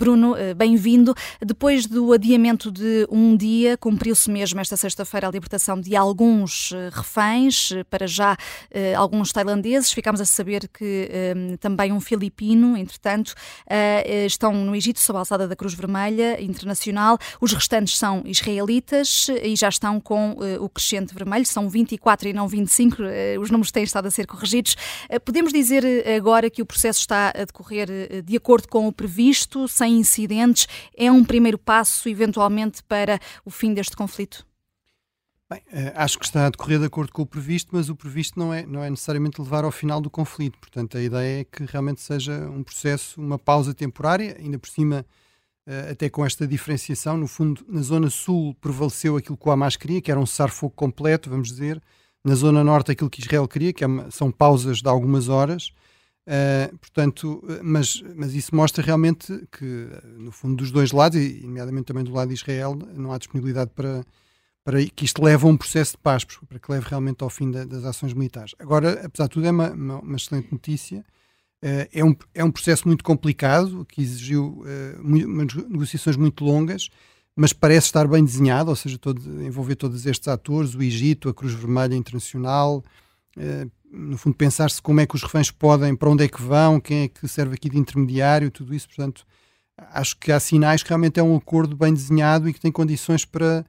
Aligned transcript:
Bruno, 0.00 0.36
eh, 0.36 0.54
bem-vindo. 0.54 1.12
Depois 1.44 1.84
do 1.84 2.12
adiamento 2.12 2.70
de 2.70 3.04
um 3.10 3.36
dia, 3.36 3.76
cumpriu-se 3.76 4.30
mesmo 4.30 4.60
esta 4.60 4.76
sexta-feira 4.76 5.26
a 5.26 5.30
libertação 5.32 5.80
de 5.80 5.96
alguns 5.96 6.70
eh, 6.70 6.88
reféns, 6.92 7.72
eh, 7.72 7.82
para 7.82 8.06
já 8.06 8.36
alguns 8.96 9.32
tailandeses. 9.32 9.90
Ficámos 9.90 10.20
a 10.20 10.24
saber 10.24 10.68
que 10.68 11.10
também 11.58 11.90
um 11.90 12.00
filipino, 12.00 12.76
entretanto, 12.76 13.34
estão 14.26 14.52
no 14.52 14.76
Egito 14.76 15.00
sob 15.00 15.16
a 15.16 15.20
alçada 15.20 15.48
da 15.48 15.56
Cruz 15.56 15.74
Vermelha 15.74 16.40
Internacional. 16.40 17.18
Os 17.40 17.52
restantes 17.52 17.96
são 17.98 18.22
israelitas 18.24 19.28
e 19.42 19.56
já 19.56 19.68
estão 19.68 20.00
com 20.00 20.36
o 20.60 20.68
crescente 20.68 21.14
vermelho. 21.14 21.46
São 21.46 21.68
24 21.68 22.28
e 22.28 22.32
não 22.32 22.46
25. 22.46 22.96
Os 23.40 23.50
números 23.50 23.72
têm 23.72 23.82
estado 23.82 24.06
a 24.06 24.10
ser 24.10 24.26
corrigidos. 24.26 24.76
Podemos 25.24 25.52
dizer 25.52 25.84
agora 26.16 26.50
que 26.50 26.62
o 26.62 26.66
processo 26.66 27.00
está 27.00 27.30
a 27.30 27.44
decorrer 27.44 28.22
de 28.22 28.36
acordo 28.36 28.68
com 28.68 28.86
o 28.86 28.92
previsto, 28.92 29.66
sem 29.66 29.87
sem 29.88 29.98
incidentes, 29.98 30.66
é 30.96 31.10
um 31.10 31.24
primeiro 31.24 31.58
passo, 31.58 32.08
eventualmente, 32.08 32.82
para 32.84 33.18
o 33.44 33.50
fim 33.50 33.72
deste 33.72 33.96
conflito? 33.96 34.46
Bem, 35.50 35.62
eh, 35.72 35.92
acho 35.96 36.18
que 36.18 36.26
está 36.26 36.46
a 36.46 36.50
decorrer 36.50 36.78
de 36.78 36.84
acordo 36.84 37.10
com 37.10 37.22
o 37.22 37.26
previsto, 37.26 37.70
mas 37.72 37.88
o 37.88 37.96
previsto 37.96 38.38
não 38.38 38.52
é, 38.52 38.66
não 38.66 38.84
é 38.84 38.90
necessariamente 38.90 39.40
levar 39.40 39.64
ao 39.64 39.72
final 39.72 39.98
do 39.98 40.10
conflito. 40.10 40.58
Portanto, 40.58 40.98
a 40.98 41.02
ideia 41.02 41.40
é 41.40 41.44
que 41.44 41.64
realmente 41.64 42.02
seja 42.02 42.46
um 42.50 42.62
processo, 42.62 43.18
uma 43.18 43.38
pausa 43.38 43.72
temporária, 43.72 44.36
ainda 44.38 44.58
por 44.58 44.68
cima, 44.68 45.06
eh, 45.66 45.92
até 45.92 46.10
com 46.10 46.24
esta 46.26 46.46
diferenciação. 46.46 47.16
No 47.16 47.26
fundo, 47.26 47.64
na 47.66 47.80
zona 47.80 48.10
sul 48.10 48.54
prevaleceu 48.60 49.16
aquilo 49.16 49.38
que 49.38 49.48
o 49.48 49.50
Hamas 49.50 49.76
queria, 49.76 50.02
que 50.02 50.10
era 50.10 50.20
um 50.20 50.26
cessar-fogo 50.26 50.74
completo, 50.76 51.30
vamos 51.30 51.48
dizer. 51.48 51.82
Na 52.22 52.34
zona 52.34 52.62
norte, 52.62 52.92
aquilo 52.92 53.08
que 53.08 53.22
Israel 53.22 53.48
queria, 53.48 53.72
que 53.72 53.82
é 53.82 53.88
são 54.10 54.30
pausas 54.30 54.82
de 54.82 54.88
algumas 54.88 55.30
horas. 55.30 55.72
Uh, 56.28 56.76
portanto, 56.76 57.42
mas, 57.62 58.02
mas 58.14 58.34
isso 58.34 58.54
mostra 58.54 58.84
realmente 58.84 59.48
que, 59.50 59.88
no 60.18 60.30
fundo, 60.30 60.56
dos 60.56 60.70
dois 60.70 60.92
lados, 60.92 61.18
e 61.18 61.40
nomeadamente 61.42 61.86
também 61.86 62.04
do 62.04 62.12
lado 62.12 62.28
de 62.28 62.34
Israel, 62.34 62.78
não 62.94 63.10
há 63.12 63.16
disponibilidade 63.16 63.70
para, 63.74 64.04
para 64.62 64.84
que 64.84 65.06
isto 65.06 65.24
leve 65.24 65.46
a 65.46 65.48
um 65.48 65.56
processo 65.56 65.92
de 65.92 65.98
paz, 66.02 66.24
para 66.24 66.58
que 66.58 66.70
leve 66.70 66.86
realmente 66.86 67.22
ao 67.24 67.30
fim 67.30 67.50
da, 67.50 67.64
das 67.64 67.82
ações 67.82 68.12
militares. 68.12 68.54
Agora, 68.58 69.06
apesar 69.06 69.24
de 69.24 69.30
tudo, 69.30 69.46
é 69.46 69.50
uma, 69.50 69.70
uma, 69.70 70.00
uma 70.00 70.16
excelente 70.18 70.52
notícia. 70.52 70.98
Uh, 71.64 71.88
é, 71.90 72.04
um, 72.04 72.14
é 72.34 72.44
um 72.44 72.50
processo 72.50 72.86
muito 72.86 73.02
complicado, 73.02 73.86
que 73.86 74.02
exigiu 74.02 74.62
uh, 74.62 75.02
muito, 75.02 75.66
negociações 75.66 76.18
muito 76.18 76.44
longas, 76.44 76.90
mas 77.34 77.54
parece 77.54 77.86
estar 77.86 78.06
bem 78.06 78.22
desenhado, 78.22 78.68
ou 78.68 78.76
seja, 78.76 78.98
todo, 78.98 79.42
envolver 79.42 79.76
todos 79.76 80.04
estes 80.04 80.28
atores, 80.28 80.74
o 80.74 80.82
Egito, 80.82 81.30
a 81.30 81.34
Cruz 81.34 81.54
Vermelha 81.54 81.94
Internacional, 81.94 82.84
no 83.90 84.16
fundo, 84.16 84.36
pensar-se 84.36 84.80
como 84.80 85.00
é 85.00 85.06
que 85.06 85.14
os 85.14 85.22
reféns 85.22 85.50
podem, 85.50 85.94
para 85.94 86.10
onde 86.10 86.24
é 86.24 86.28
que 86.28 86.42
vão, 86.42 86.80
quem 86.80 87.04
é 87.04 87.08
que 87.08 87.26
serve 87.26 87.54
aqui 87.54 87.68
de 87.68 87.78
intermediário, 87.78 88.50
tudo 88.50 88.74
isso. 88.74 88.86
Portanto, 88.88 89.24
acho 89.76 90.16
que 90.16 90.32
há 90.32 90.40
sinais 90.40 90.82
que 90.82 90.88
realmente 90.88 91.20
é 91.20 91.22
um 91.22 91.36
acordo 91.36 91.76
bem 91.76 91.92
desenhado 91.92 92.48
e 92.48 92.52
que 92.52 92.60
tem 92.60 92.72
condições 92.72 93.24
para, 93.24 93.64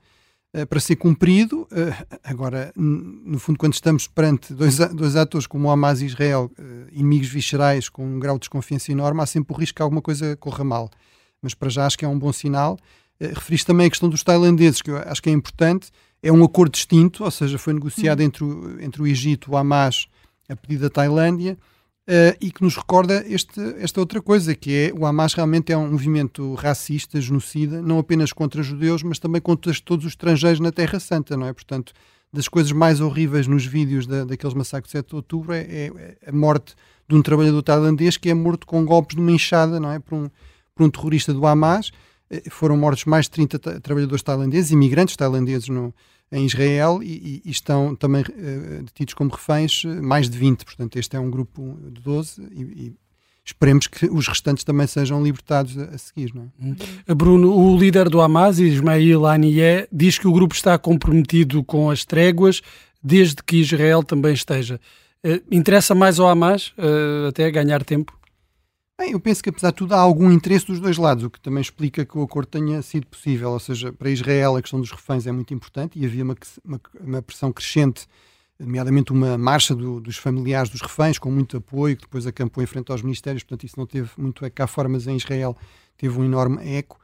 eh, 0.54 0.66
para 0.66 0.80
ser 0.80 0.96
cumprido. 0.96 1.68
Eh, 1.72 2.06
agora, 2.24 2.72
no 2.76 3.40
fundo, 3.40 3.58
quando 3.58 3.74
estamos 3.74 4.08
perante 4.08 4.54
dois, 4.54 4.78
dois 4.78 5.16
atores 5.16 5.48
como 5.48 5.68
o 5.68 5.72
Hamas 5.72 6.02
e 6.02 6.06
Israel, 6.06 6.52
eh, 6.58 6.88
inimigos 6.92 7.30
viscerais 7.30 7.90
com 7.90 8.06
um 8.06 8.20
grau 8.20 8.36
de 8.36 8.42
desconfiança 8.42 8.92
enorme, 8.92 9.22
há 9.22 9.26
sempre 9.26 9.54
o 9.54 9.58
risco 9.58 9.78
que 9.78 9.82
alguma 9.82 10.02
coisa 10.02 10.36
corra 10.38 10.64
mal. 10.64 10.90
Mas 11.42 11.54
para 11.54 11.70
já 11.70 11.86
acho 11.86 11.98
que 11.98 12.06
é 12.06 12.08
um 12.08 12.20
bom 12.20 12.34
sinal. 12.34 12.78
Referiste 13.20 13.68
também 13.68 13.88
a 13.88 13.90
questão 13.90 14.10
dos 14.10 14.24
tailandeses, 14.24 14.82
que 14.82 14.92
eu 14.92 14.98
acho 14.98 15.22
que 15.22 15.30
é 15.30 15.34
importante 15.34 15.92
é 16.22 16.32
um 16.32 16.44
acordo 16.44 16.74
distinto, 16.74 17.24
ou 17.24 17.32
seja, 17.32 17.58
foi 17.58 17.74
negociado 17.74 18.20
uhum. 18.20 18.26
entre, 18.26 18.44
o, 18.44 18.82
entre 18.82 19.02
o 19.02 19.08
Egito, 19.08 19.52
o 19.52 19.58
Hamas, 19.58 20.08
a 20.48 20.56
pedido 20.56 20.82
da 20.82 20.90
Tailândia, 20.90 21.58
uh, 22.08 22.38
e 22.42 22.52
que 22.52 22.62
nos 22.62 22.76
recorda 22.76 23.24
este, 23.28 23.60
esta 23.78 24.00
outra 24.00 24.22
coisa, 24.22 24.54
que 24.54 24.74
é 24.74 24.94
o 24.94 25.06
Hamas 25.06 25.34
realmente 25.34 25.72
é 25.72 25.78
um 25.78 25.92
movimento 25.92 26.54
racista, 26.56 27.22
genocida, 27.22 27.82
não 27.82 28.00
apenas 28.00 28.34
contra 28.34 28.62
judeus, 28.62 29.04
mas 29.04 29.20
também 29.20 29.42
contra 29.42 29.74
todos 29.84 30.06
os 30.06 30.12
estrangeiros 30.12 30.60
na 30.60 30.72
Terra 30.72 31.00
Santa, 31.00 31.38
não 31.38 31.48
é? 31.48 31.54
Portanto, 31.54 31.94
das 32.32 32.48
coisas 32.48 32.72
mais 32.72 33.00
horríveis 33.00 33.48
nos 33.48 33.66
vídeos 33.66 34.06
da, 34.06 34.24
daqueles 34.26 34.54
massacres 34.54 34.92
de 34.92 35.00
7 35.00 35.10
de 35.10 35.16
outubro 35.16 35.54
é, 35.54 35.62
é, 35.62 36.18
a 36.28 36.32
morte 36.32 36.76
de 37.08 37.16
um 37.16 37.24
trabalhador 37.24 37.64
tailandês 37.64 38.18
que 38.18 38.30
é 38.30 38.34
morto 38.36 38.68
com 38.68 38.86
golpes 38.86 39.16
numa 39.16 39.32
enxada, 39.32 39.80
não 39.80 39.92
é? 39.92 40.00
Por 40.00 40.16
um, 40.16 40.30
por 40.76 40.86
um 40.86 40.90
terrorista 40.90 41.34
do 41.34 41.46
Hamas 41.48 41.88
eh, 41.88 42.09
foram 42.50 42.78
mortos 42.78 43.06
mais 43.06 43.26
de 43.26 43.32
30 43.32 43.80
trabalhadores 43.82 44.22
tailandeses, 44.22 44.72
imigrantes 44.72 45.16
tailandeses 45.16 45.70
no, 45.70 45.94
em 46.32 46.46
Israel 46.46 47.02
e, 47.02 47.42
e 47.44 47.50
estão 47.50 47.96
também 47.96 48.22
uh, 48.22 48.84
detidos 48.84 49.14
como 49.14 49.32
reféns 49.32 49.84
eh, 49.86 50.02
mais 50.02 50.30
de 50.30 50.38
20. 50.38 50.64
Portanto, 50.64 50.98
este 50.98 51.16
é 51.16 51.20
um 51.20 51.30
grupo 51.30 51.78
de 51.92 52.02
12 52.02 52.42
e, 52.52 52.62
e 52.62 52.94
esperemos 53.44 53.88
que 53.88 54.06
os 54.06 54.28
restantes 54.28 54.64
também 54.64 54.86
sejam 54.86 55.24
libertados 55.24 55.76
a, 55.78 55.98
seguir. 55.98 56.32
É? 56.36 56.64
Hum. 56.64 56.76
Bruno, 57.16 57.52
o 57.52 57.78
líder 57.78 58.10
do 58.10 58.22
Hamas, 58.22 58.60
Ismail 58.60 59.26
Haniyeh, 59.26 59.88
diz 59.92 60.20
que 60.20 60.28
o 60.28 60.32
grupo 60.32 60.54
está 60.54 60.78
comprometido 60.78 61.64
com 61.64 61.90
as 61.90 62.06
tréguas 62.06 62.62
desde 63.02 63.38
que 63.42 63.58
Israel 63.58 64.04
também 64.04 64.34
esteja. 64.34 64.80
Interessa 65.50 65.96
mais 65.96 66.20
ao 66.20 66.28
Hamas 66.28 66.74
até 67.28 67.50
ganhar 67.50 67.84
tempo? 67.84 68.19
Bem, 69.00 69.14
eu 69.14 69.20
penso 69.22 69.42
que 69.42 69.50
apesar 69.50 69.70
de 69.70 69.78
tudo 69.78 69.94
há 69.94 69.98
algum 69.98 70.30
interesse 70.30 70.68
dos 70.68 70.78
dois 70.78 70.98
lados, 70.98 71.24
o 71.24 71.30
que 71.30 71.40
também 71.40 71.62
explica 71.62 72.06
que 72.06 72.18
o 72.18 72.22
acordo 72.22 72.50
tenha 72.50 72.82
sido 72.82 73.08
possível. 73.08 73.52
Ou 73.52 73.60
seja, 73.60 73.94
para 73.94 74.10
Israel 74.10 74.58
a 74.58 74.62
questão 74.62 74.82
dos 74.82 74.92
reféns 74.92 75.26
é 75.26 75.32
muito 75.32 75.54
importante 75.54 75.98
e 75.98 76.06
havia 76.06 76.22
uma, 76.22 76.36
uma, 76.66 76.82
uma 77.00 77.22
pressão 77.22 77.50
crescente, 77.50 78.06
nomeadamente 78.60 79.14
uma 79.14 79.38
marcha 79.38 79.74
do, 79.74 80.02
dos 80.02 80.18
familiares 80.18 80.70
dos 80.70 80.82
reféns 80.82 81.18
com 81.18 81.32
muito 81.32 81.56
apoio, 81.56 81.96
que 81.96 82.02
depois 82.02 82.28
acampou 82.28 82.62
em 82.62 82.68
frente 82.68 82.92
aos 82.92 83.02
ministérios, 83.02 83.42
portanto 83.42 83.64
isso 83.64 83.80
não 83.80 83.86
teve 83.86 84.10
muito 84.18 84.44
eco 84.44 84.58
cá 84.58 84.68
fora, 84.68 84.90
mas 84.90 85.08
em 85.08 85.16
Israel 85.16 85.56
teve 85.98 86.20
um 86.20 86.26
enorme 86.26 86.58
eco 86.76 86.99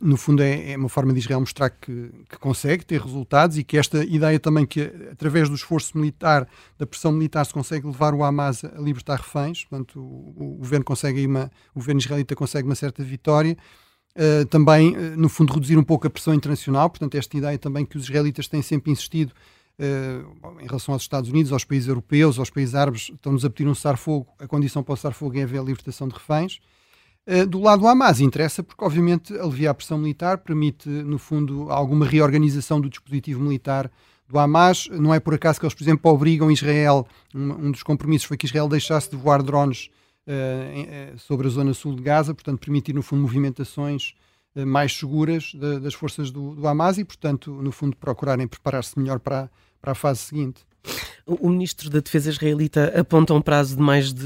no 0.00 0.16
fundo, 0.16 0.42
é, 0.42 0.72
é, 0.72 0.76
uma 0.76 0.88
forma 0.88 1.12
de 1.12 1.18
Israel 1.18 1.40
mostrar 1.40 1.68
que, 1.68 2.10
que, 2.30 2.38
consegue 2.38 2.84
ter 2.84 3.00
resultados 3.00 3.58
e 3.58 3.64
que 3.64 3.76
esta 3.76 4.02
ideia 4.04 4.38
também 4.40 4.64
que, 4.64 4.80
através 5.12 5.48
do 5.50 5.54
esforço 5.54 5.98
militar, 5.98 6.48
da 6.78 6.86
pressão 6.86 7.12
militar, 7.12 7.44
se 7.44 7.52
consegue 7.52 7.86
levar 7.86 8.14
o 8.14 8.24
Hamas 8.24 8.64
a 8.64 8.80
libertar 8.80 9.18
reféns. 9.18 9.64
Portanto, 9.64 10.00
o, 10.00 10.54
o 10.54 10.56
governo 10.56 10.84
consegue 10.84 11.26
uma, 11.26 11.50
o 11.74 11.80
governo 11.80 12.00
israelita 12.00 12.34
consegue 12.34 12.66
uma 12.66 12.74
certa 12.74 13.02
vitória. 13.02 13.56
Uh, 14.16 14.46
também, 14.46 14.96
uh, 14.96 15.16
no 15.16 15.28
fundo, 15.28 15.52
reduzir 15.52 15.76
um 15.76 15.84
pouco 15.84 16.06
a 16.06 16.10
pressão 16.10 16.32
internacional. 16.32 16.88
Portanto, 16.88 17.14
esta 17.14 17.36
ideia 17.36 17.58
também 17.58 17.84
que 17.84 17.96
os 17.96 18.04
israelitas 18.04 18.48
têm 18.48 18.62
sempre 18.62 18.90
insistido 18.90 19.32
uh, 19.78 20.60
em 20.60 20.66
relação 20.66 20.94
aos 20.94 21.02
Estados 21.02 21.28
Unidos, 21.28 21.52
aos 21.52 21.64
países 21.64 21.88
europeus, 21.88 22.38
aos 22.38 22.50
países 22.50 22.74
árabes, 22.74 23.10
estão-nos 23.10 23.44
a 23.44 23.50
pedir 23.50 23.68
um 23.68 23.74
cessar-fogo. 23.74 24.26
A 24.38 24.46
condição 24.46 24.82
para 24.82 24.94
o 24.94 24.96
cessar-fogo 24.96 25.38
é 25.38 25.42
haver 25.42 25.60
a 25.60 25.62
libertação 25.62 26.08
de 26.08 26.14
reféns. 26.14 26.60
Eh, 27.30 27.44
do 27.44 27.60
lado 27.60 27.80
do 27.80 27.86
Hamas 27.86 28.20
interessa 28.20 28.62
porque, 28.62 28.82
obviamente, 28.82 29.38
aliviar 29.38 29.72
a 29.72 29.74
pressão 29.74 29.98
militar 29.98 30.38
permite, 30.38 30.88
no 30.88 31.18
fundo, 31.18 31.70
alguma 31.70 32.06
reorganização 32.06 32.80
do 32.80 32.88
dispositivo 32.88 33.42
militar 33.42 33.90
do 34.26 34.38
Hamas. 34.38 34.88
Não 34.90 35.12
é 35.12 35.20
por 35.20 35.34
acaso 35.34 35.60
que 35.60 35.66
eles, 35.66 35.74
por 35.74 35.84
exemplo, 35.84 36.10
obrigam 36.10 36.50
Israel, 36.50 37.06
um, 37.34 37.70
dos 37.70 37.82
compromissos 37.82 38.26
foi 38.26 38.38
que 38.38 38.46
Israel 38.46 38.66
deixasse 38.66 39.10
de 39.10 39.16
voar 39.16 39.42
drones 39.42 39.90
uh, 40.26 41.18
sobre 41.18 41.46
a 41.46 41.50
zona 41.50 41.74
sul 41.74 41.94
de 41.94 42.02
Gaza, 42.02 42.32
portanto, 42.32 42.60
permitir, 42.60 42.94
no 42.94 43.02
fundo, 43.02 43.20
movimentações 43.20 44.14
mais 44.66 44.98
seguras 44.98 45.52
das 45.82 45.94
forças 45.94 46.32
do, 46.32 46.54
do 46.54 46.66
Hamas 46.66 46.98
e, 46.98 47.04
portanto, 47.04 47.52
no 47.52 47.70
fundo, 47.70 47.94
procurarem 47.94 48.48
preparar-se 48.48 48.98
melhor 48.98 49.20
para, 49.20 49.48
para 49.80 49.92
a 49.92 49.94
fase 49.94 50.20
seguinte. 50.20 50.62
O 51.28 51.50
ministro 51.50 51.90
da 51.90 52.00
Defesa 52.00 52.30
israelita 52.30 52.90
aponta 52.98 53.34
um 53.34 53.42
prazo 53.42 53.76
de 53.76 53.82
mais 53.82 54.14
de, 54.14 54.24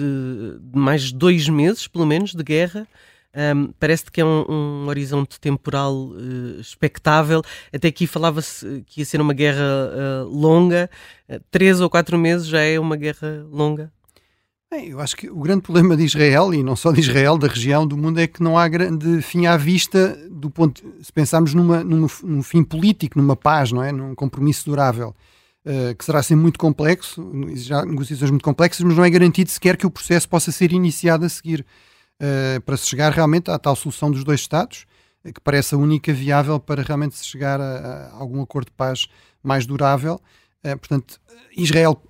de 0.60 0.78
mais 0.78 1.10
dois 1.10 1.48
meses, 1.48 1.88
pelo 1.88 2.06
menos, 2.06 2.32
de 2.32 2.44
guerra. 2.44 2.86
Um, 3.34 3.72
parece 3.80 4.04
que 4.08 4.20
é 4.20 4.24
um, 4.24 4.44
um 4.48 4.86
horizonte 4.88 5.40
temporal 5.40 5.94
uh, 5.94 6.60
expectável. 6.60 7.42
Até 7.72 7.88
aqui 7.88 8.06
falava-se 8.06 8.84
que 8.86 9.00
ia 9.00 9.04
ser 9.04 9.20
uma 9.20 9.34
guerra 9.34 9.64
uh, 9.64 10.28
longa. 10.28 10.88
Uh, 11.28 11.40
três 11.50 11.80
ou 11.80 11.90
quatro 11.90 12.16
meses 12.16 12.46
já 12.46 12.60
é 12.60 12.78
uma 12.78 12.94
guerra 12.94 13.44
longa? 13.50 13.90
Bem, 14.70 14.90
eu 14.90 15.00
acho 15.00 15.16
que 15.16 15.28
o 15.28 15.40
grande 15.40 15.62
problema 15.62 15.96
de 15.96 16.04
Israel, 16.04 16.54
e 16.54 16.62
não 16.62 16.76
só 16.76 16.92
de 16.92 17.00
Israel, 17.00 17.36
da 17.36 17.48
região, 17.48 17.84
do 17.84 17.96
mundo, 17.96 18.20
é 18.20 18.28
que 18.28 18.42
não 18.42 18.56
há 18.56 18.68
grande 18.68 19.20
fim 19.22 19.46
à 19.46 19.56
vista 19.56 20.16
do 20.30 20.48
ponto. 20.48 20.82
Se 21.02 21.12
pensarmos 21.12 21.52
numa, 21.52 21.82
num, 21.82 22.06
num 22.22 22.42
fim 22.44 22.62
político, 22.62 23.18
numa 23.18 23.34
paz, 23.34 23.72
não 23.72 23.82
é? 23.82 23.90
Num 23.90 24.14
compromisso 24.14 24.66
durável. 24.66 25.16
Uh, 25.64 25.94
que 25.94 26.04
será 26.04 26.20
sempre 26.24 26.42
muito 26.42 26.58
complexo, 26.58 27.24
já 27.54 27.84
negociações 27.84 28.32
muito 28.32 28.42
complexas, 28.42 28.84
mas 28.84 28.96
não 28.96 29.04
é 29.04 29.08
garantido 29.08 29.48
sequer 29.48 29.76
que 29.76 29.86
o 29.86 29.90
processo 29.92 30.28
possa 30.28 30.50
ser 30.50 30.72
iniciado 30.72 31.24
a 31.24 31.28
seguir 31.28 31.64
uh, 32.20 32.60
para 32.62 32.76
se 32.76 32.88
chegar 32.88 33.12
realmente 33.12 33.48
à 33.48 33.56
tal 33.56 33.76
solução 33.76 34.10
dos 34.10 34.24
dois 34.24 34.40
Estados, 34.40 34.86
uh, 35.24 35.32
que 35.32 35.40
parece 35.40 35.76
a 35.76 35.78
única 35.78 36.12
viável 36.12 36.58
para 36.58 36.82
realmente 36.82 37.16
se 37.16 37.24
chegar 37.24 37.60
a, 37.60 38.08
a 38.08 38.16
algum 38.16 38.42
acordo 38.42 38.66
de 38.66 38.72
paz 38.72 39.06
mais 39.40 39.64
durável. 39.64 40.20
portanto, 40.62 41.20
Israel 41.56 42.00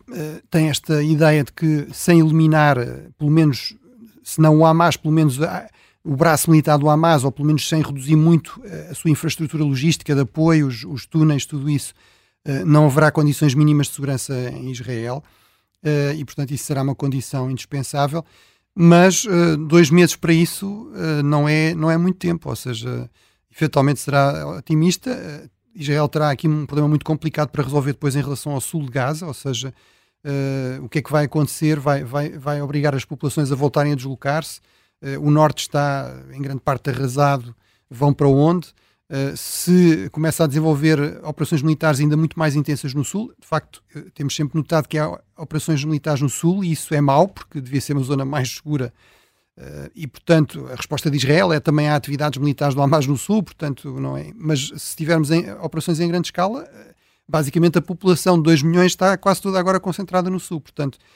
tem 0.51 0.69
esta 0.69 1.03
ideia 1.03 1.45
de 1.45 1.53
que 1.53 1.89
sem 1.93 2.21
eliminar, 2.21 2.77
pelo 3.19 3.31
menos, 3.31 3.75
se 4.23 4.41
não 4.41 4.59
o 4.59 4.67
Hamas, 4.67 4.97
pelo 4.97 5.13
menos 5.13 5.39
o 6.05 6.17
braço 6.17 6.51
militar 6.51 6.79
do 6.79 6.91
Hamas, 6.91 7.25
ou 7.25 7.33
pelo 7.33 7.47
menos 7.47 7.67
sem 7.67 7.83
reduzir 7.83 8.17
muito 8.17 8.63
a 8.91 8.95
sua 8.95 9.11
infraestrutura 9.11 9.65
logística 9.65 10.15
de 10.15 10.21
apoio, 10.23 10.67
os, 10.67 10.85
os 10.85 11.07
túneis, 11.07 11.47
tudo 11.47 11.71
isso, 11.71 11.95
eh, 11.95 12.12
não 12.67 12.87
haverá 12.87 13.11
condições 13.11 13.55
mínimas 13.55 13.87
de 13.87 13.95
segurança 13.95 14.35
em 14.51 14.71
Israel. 14.71 15.23
uh, 15.85 16.15
e, 16.17 16.25
portanto, 16.25 16.53
isso 16.53 16.65
será 16.65 16.83
uma 16.83 16.95
condição 16.95 17.51
indispensável. 17.51 18.25
Mas 18.75 19.25
uh, 19.25 19.57
dois 19.57 19.91
meses 19.91 20.17
para 20.17 20.33
isso 20.33 20.91
não, 21.25 21.49
é, 21.49 21.75
não 21.75 21.91
é 21.91 21.97
muito 21.99 22.19
tempo, 22.19 22.49
ou 22.49 22.57
seja, 22.57 23.09
eventualmente 23.55 24.01
será 24.01 24.49
otimista. 24.49 25.51
Israel 25.75 26.09
terá 26.09 26.31
aqui 26.31 26.49
um 26.49 26.67
problema 26.67 26.89
muito 26.89 27.05
complicado 27.05 27.51
para 27.51 27.63
resolver 27.63 27.93
depois 27.93 28.17
em 28.17 28.23
relação 28.23 28.53
ao 28.53 28.61
sul 28.61 28.85
de 28.85 28.91
Gaza, 28.91 29.27
ou 29.27 29.35
seja, 29.35 29.75
o 30.83 30.89
que 30.89 30.99
é 30.99 31.03
que 31.03 31.13
vai 31.13 31.25
acontecer? 31.25 31.79
Vai, 31.79 32.03
vai, 32.03 32.31
vai 32.31 32.63
obrigar 32.63 32.95
as 32.95 33.05
populações 33.05 33.53
a 33.53 33.55
voltarem 33.55 33.93
a 33.93 33.95
deslocar-se. 33.97 34.61
o 35.21 35.31
norte 35.31 35.61
está 35.61 36.15
em 36.33 36.41
grande 36.41 36.61
parte 36.61 36.89
arrasado, 36.89 37.55
vão 37.91 38.13
para 38.13 38.29
onde? 38.29 38.73
Uh, 39.13 39.37
se 39.37 40.09
começa 40.11 40.45
a 40.45 40.47
desenvolver 40.47 41.21
operações 41.23 41.61
militares 41.61 42.01
ainda 42.01 42.17
muito 42.17 42.39
mais 42.39 42.57
intensas 42.57 42.95
no 42.95 43.05
Sul, 43.05 43.31
de 43.39 43.47
facto, 43.47 43.83
uh, 43.95 44.11
temos 44.13 44.35
sempre 44.35 44.57
notado 44.57 44.89
que 44.89 44.97
há 44.97 45.21
operações 45.37 45.85
militares 45.85 46.23
no 46.23 46.31
Sul 46.31 46.65
e 46.65 46.73
isso 46.73 46.95
é 46.95 47.01
mau, 47.01 47.29
porque 47.29 47.61
devia 47.61 47.81
ser 47.81 47.93
uma 47.93 48.03
zona 48.03 48.25
mais 48.25 48.55
segura. 48.55 48.91
Uh, 49.59 49.91
e, 49.95 50.07
portanto, 50.07 50.67
a 50.73 50.77
resposta 50.77 51.11
de 51.11 51.19
Israel 51.19 51.53
é 51.53 51.61
também 51.61 51.89
há 51.89 51.97
atividades 51.97 52.39
militares 52.39 52.75
do 52.75 52.81
Hamas 52.81 53.07
no 53.07 53.19
Sul, 53.19 53.43
portanto, 53.43 54.01
não 54.01 54.17
é. 54.17 54.33
Mas 54.35 54.73
se 54.77 54.97
tivermos 54.97 55.31
em, 55.31 55.53
operações 55.61 56.01
em 56.01 56.09
grande 56.09 56.29
escala, 56.29 56.67
basicamente 57.29 57.79
a 57.79 57.83
população 57.83 58.37
de 58.37 58.45
2 58.45 58.63
milhões 58.63 58.93
está 58.93 59.17
quase 59.17 59.41
toda 59.41 59.59
agora 59.59 59.81
concentrada 59.81 60.29
no 60.29 60.41
Sul. 60.41 60.61
Portanto, 60.61 60.99
eh, 60.99 61.07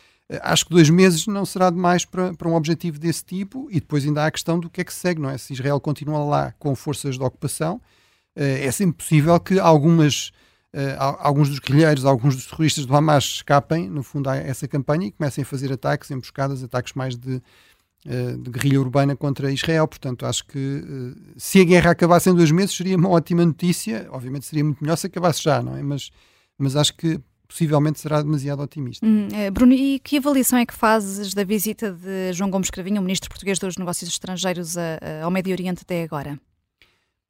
acho 0.42 0.64
que 0.66 0.72
dois 0.72 0.90
meses 0.90 1.26
não 1.26 1.44
será 1.44 1.70
demais 1.70 2.04
para, 2.04 2.34
para 2.34 2.48
um 2.48 2.54
objetivo 2.54 2.98
desse 2.98 3.24
tipo 3.24 3.68
e 3.70 3.74
depois 3.74 4.04
ainda 4.04 4.24
há 4.24 4.26
a 4.26 4.30
questão 4.30 4.58
do 4.58 4.68
que 4.68 4.80
é 4.80 4.84
que 4.84 4.92
segue, 4.92 5.20
não 5.20 5.30
é? 5.30 5.38
Se 5.38 5.52
Israel 5.52 5.80
continua 5.80 6.24
lá 6.24 6.52
com 6.58 6.74
forças 6.74 7.16
de 7.16 7.22
ocupação, 7.22 7.80
eh, 8.34 8.66
é 8.66 8.72
sempre 8.72 8.96
possível 8.96 9.38
que 9.38 9.58
algumas, 9.60 10.32
eh, 10.72 10.96
alguns 10.98 11.48
dos 11.48 11.60
guerrilheiros, 11.60 12.04
alguns 12.04 12.34
dos 12.34 12.46
terroristas 12.46 12.86
do 12.86 12.96
Hamas 12.96 13.24
escapem, 13.24 13.88
no 13.88 14.02
fundo, 14.02 14.28
a 14.28 14.36
essa 14.36 14.66
campanha 14.66 15.06
e 15.06 15.12
comecem 15.12 15.42
a 15.42 15.46
fazer 15.46 15.72
ataques, 15.72 16.10
emboscadas, 16.10 16.62
ataques 16.62 16.92
mais 16.94 17.16
de, 17.16 17.40
de 18.04 18.50
guerrilha 18.50 18.80
urbana 18.80 19.16
contra 19.16 19.50
Israel. 19.50 19.88
Portanto, 19.88 20.26
acho 20.26 20.46
que 20.46 20.84
se 21.36 21.60
a 21.60 21.64
guerra 21.64 21.90
acabasse 21.90 22.30
em 22.30 22.34
dois 22.34 22.52
meses 22.52 22.76
seria 22.76 22.96
uma 22.96 23.08
ótima 23.08 23.44
notícia. 23.44 24.06
Obviamente 24.10 24.46
seria 24.46 24.64
muito 24.64 24.82
melhor 24.82 24.96
se 24.96 25.08
acabasse 25.08 25.42
já, 25.42 25.60
não 25.60 25.76
é? 25.76 25.82
Mas, 25.82 26.10
mas 26.56 26.76
acho 26.76 26.96
que 26.96 27.20
possivelmente 27.46 28.00
será 28.00 28.22
demasiado 28.22 28.62
otimista. 28.62 29.04
Hum, 29.06 29.28
é, 29.32 29.50
Bruno, 29.50 29.72
e 29.72 29.98
que 29.98 30.18
avaliação 30.18 30.58
é 30.58 30.66
que 30.66 30.74
fazes 30.74 31.34
da 31.34 31.44
visita 31.44 31.92
de 31.92 32.32
João 32.32 32.50
Gomes 32.50 32.70
Cravinho, 32.70 33.00
o 33.00 33.04
ministro 33.04 33.28
português 33.28 33.58
dos 33.58 33.76
Negócios 33.76 34.10
Estrangeiros, 34.10 34.76
a, 34.76 34.98
a, 35.00 35.24
ao 35.24 35.30
Médio 35.30 35.52
Oriente 35.52 35.82
até 35.82 36.02
agora? 36.02 36.38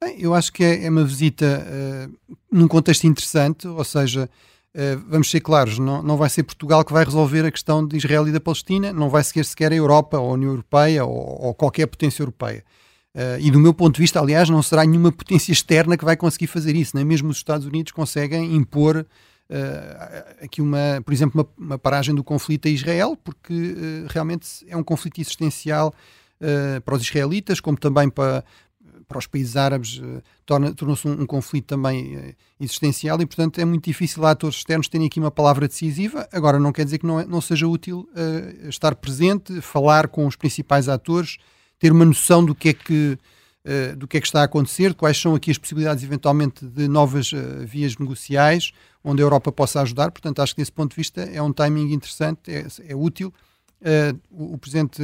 Bem, 0.01 0.15
eu 0.19 0.33
acho 0.33 0.53
que 0.53 0.63
é, 0.63 0.85
é 0.85 0.89
uma 0.89 1.03
visita 1.03 1.65
uh, 1.65 2.35
num 2.51 2.67
contexto 2.67 3.05
interessante, 3.05 3.67
ou 3.67 3.83
seja, 3.83 4.29
uh, 4.75 5.03
vamos 5.09 5.29
ser 5.29 5.39
claros, 5.39 5.79
não, 5.79 6.03
não 6.03 6.17
vai 6.17 6.29
ser 6.29 6.43
Portugal 6.43 6.85
que 6.85 6.93
vai 6.93 7.03
resolver 7.03 7.43
a 7.45 7.51
questão 7.51 7.85
de 7.85 7.97
Israel 7.97 8.27
e 8.27 8.31
da 8.31 8.39
Palestina, 8.39 8.93
não 8.93 9.09
vai 9.09 9.23
sequer 9.23 9.43
sequer 9.43 9.71
a 9.71 9.75
Europa 9.75 10.19
ou 10.19 10.29
a 10.29 10.33
União 10.33 10.51
Europeia 10.51 11.03
ou, 11.03 11.45
ou 11.47 11.53
qualquer 11.55 11.87
potência 11.87 12.21
europeia. 12.21 12.63
Uh, 13.15 13.39
e 13.39 13.49
do 13.49 13.59
meu 13.59 13.73
ponto 13.73 13.95
de 13.95 14.01
vista, 14.01 14.19
aliás, 14.19 14.47
não 14.47 14.61
será 14.61 14.85
nenhuma 14.85 15.11
potência 15.11 15.51
externa 15.51 15.97
que 15.97 16.05
vai 16.05 16.15
conseguir 16.15 16.45
fazer 16.45 16.75
isso, 16.75 16.95
nem 16.95 17.03
mesmo 17.03 17.29
os 17.29 17.37
Estados 17.37 17.65
Unidos 17.65 17.91
conseguem 17.91 18.55
impor 18.55 19.03
uh, 19.49 20.43
aqui 20.43 20.61
uma, 20.61 21.01
por 21.03 21.13
exemplo, 21.13 21.41
uma, 21.57 21.65
uma, 21.67 21.79
paragem 21.79 22.13
do 22.13 22.23
conflito 22.23 22.67
a 22.67 22.71
Israel, 22.71 23.17
porque 23.23 23.53
uh, 23.53 24.07
realmente 24.09 24.65
é 24.67 24.75
um 24.75 24.83
conflito 24.83 25.19
existencial 25.19 25.93
uh, 26.41 26.81
para 26.81 26.95
os 26.95 27.01
israelitas, 27.01 27.59
como 27.59 27.77
também 27.77 28.09
para, 28.09 28.43
para 29.07 29.17
os 29.17 29.27
países 29.27 29.55
árabes, 29.55 30.01
tornou-se 30.75 31.07
um, 31.07 31.21
um, 31.21 31.25
conflito 31.25 31.65
também 31.65 32.35
existencial 32.59 33.21
e, 33.21 33.25
portanto, 33.25 33.59
é 33.59 33.65
muito 33.65 33.85
difícil 33.85 34.25
a 34.25 34.31
atores 34.31 34.57
externos 34.57 34.87
terem 34.87 35.07
aqui 35.07 35.19
uma 35.19 35.31
palavra 35.31 35.67
decisiva. 35.67 36.27
Agora, 36.31 36.59
não 36.59 36.71
quer 36.71 36.85
dizer 36.85 36.97
que 36.97 37.05
não, 37.05 37.19
é, 37.19 37.25
não 37.25 37.41
seja 37.41 37.67
útil 37.67 38.07
estar 38.67 38.95
presente, 38.95 39.61
falar 39.61 40.07
com 40.07 40.25
os 40.27 40.35
principais 40.35 40.89
atores, 40.89 41.37
ter 41.79 41.91
uma 41.91 42.05
noção 42.05 42.43
do 42.43 42.55
que 42.55 42.69
é 42.69 42.73
que 42.73 43.17
do 43.97 44.07
que 44.07 44.17
é 44.17 44.21
que 44.21 44.27
está 44.27 44.41
a 44.41 44.43
acontecer, 44.43 44.93
quais 44.93 45.17
são 45.19 45.35
aqui 45.35 45.51
as 45.51 45.57
possibilidades 45.57 46.03
eventualmente 46.03 46.65
de 46.65 46.87
novas 46.87 47.31
uh, 47.33 47.65
vias 47.65 47.97
negociais, 47.97 48.71
onde 49.03 49.21
a 49.21 49.25
Europa 49.25 49.51
possa 49.51 49.81
ajudar. 49.81 50.11
Portanto, 50.11 50.41
acho 50.41 50.55
que 50.55 50.61
desse 50.61 50.71
ponto 50.71 50.91
de 50.91 50.95
vista 50.95 51.21
é 51.21 51.41
um 51.41 51.51
timing 51.51 51.91
interessante, 51.91 52.49
é, 52.49 52.65
é 52.87 52.95
útil. 52.95 53.33
Uh, 53.81 54.17
o, 54.31 54.53
o, 54.53 54.57
presidente, 54.57 55.01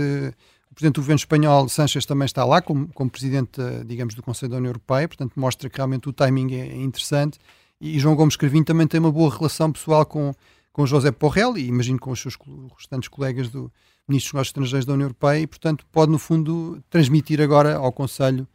o 0.71 0.74
presidente 0.74 0.95
do 0.95 1.01
governo 1.01 1.19
espanhol, 1.19 1.68
Sánchez, 1.68 2.06
também 2.06 2.25
está 2.25 2.45
lá 2.45 2.62
como, 2.62 2.88
como 2.94 3.10
presidente, 3.10 3.60
digamos, 3.86 4.13
do 4.13 4.24
Conselho 4.24 4.51
da 4.51 4.57
União 4.57 4.69
Europeia, 4.69 5.07
portanto, 5.07 5.33
mostra 5.36 5.69
que 5.69 5.77
realmente 5.77 6.07
o 6.07 6.13
timing 6.13 6.56
é, 6.56 6.68
é 6.69 6.81
interessante. 6.81 7.39
E, 7.81 7.98
e 7.98 8.00
João 8.00 8.15
Gomes 8.15 8.38
Cravinho 8.38 8.63
também 8.63 8.88
tem 8.88 9.00
uma 9.00 9.12
boa 9.12 9.36
relação 9.36 9.71
pessoal 9.71 10.06
com, 10.06 10.33
com 10.73 10.85
José 10.85 11.11
Porrel 11.11 11.55
e 11.57 11.67
imagino 11.67 11.99
com 11.99 12.11
os 12.11 12.19
seus 12.19 12.35
restantes 12.75 13.07
colegas 13.07 13.47
do 13.47 13.71
Ministro 14.07 14.29
dos 14.29 14.33
Negócios 14.33 14.49
Estrangeiros 14.49 14.85
da 14.85 14.93
União 14.93 15.05
Europeia 15.05 15.39
e, 15.39 15.47
portanto, 15.47 15.85
pode, 15.91 16.11
no 16.11 16.19
fundo, 16.19 16.83
transmitir 16.89 17.39
agora 17.39 17.75
ao 17.75 17.93
Conselho 17.93 18.47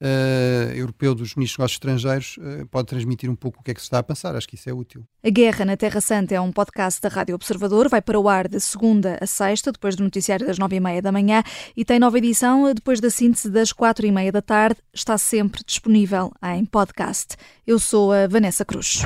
uh, 0.00 0.72
europeu 0.72 1.14
dos 1.14 1.34
ministros 1.34 1.54
dos 1.54 1.58
negócios 1.58 1.74
estrangeiros 1.74 2.36
uh, 2.38 2.66
pode 2.68 2.86
transmitir 2.86 3.30
um 3.30 3.34
pouco 3.34 3.60
o 3.60 3.62
que 3.62 3.70
é 3.70 3.74
que 3.74 3.80
se 3.80 3.86
está 3.86 3.98
a 3.98 4.02
pensar. 4.02 4.36
Acho 4.36 4.48
que 4.48 4.54
isso 4.54 4.68
é 4.68 4.72
útil. 4.72 5.04
A 5.22 5.30
Guerra 5.30 5.64
na 5.64 5.76
Terra 5.76 6.00
Santa 6.00 6.34
é 6.34 6.40
um 6.40 6.52
podcast 6.52 7.00
da 7.00 7.08
Rádio 7.08 7.34
Observador. 7.34 7.88
Vai 7.88 8.00
para 8.00 8.18
o 8.18 8.28
ar 8.28 8.48
de 8.48 8.60
segunda 8.60 9.18
a 9.20 9.26
sexta, 9.26 9.72
depois 9.72 9.96
do 9.96 10.04
noticiário 10.04 10.46
das 10.46 10.58
nove 10.58 10.76
e 10.76 10.80
meia 10.80 11.02
da 11.02 11.12
manhã 11.12 11.42
e 11.76 11.84
tem 11.84 11.98
nova 11.98 12.18
edição 12.18 12.72
depois 12.72 13.00
da 13.00 13.10
síntese 13.10 13.50
das 13.50 13.72
quatro 13.72 14.06
e 14.06 14.12
meia 14.12 14.32
da 14.32 14.42
tarde. 14.42 14.78
Está 14.92 15.18
sempre 15.18 15.62
disponível 15.66 16.32
em 16.42 16.64
podcast. 16.64 17.36
Eu 17.66 17.78
sou 17.78 18.12
a 18.12 18.26
Vanessa 18.26 18.64
Cruz. 18.64 19.02